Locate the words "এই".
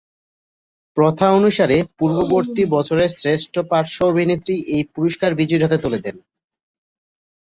4.75-4.83